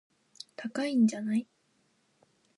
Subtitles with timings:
[0.55, 1.47] 高いんじゃない